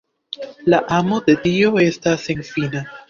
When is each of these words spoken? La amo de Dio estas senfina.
La 0.71 0.79
amo 0.99 1.19
de 1.27 1.35
Dio 1.43 1.71
estas 1.85 2.25
senfina. 2.31 2.83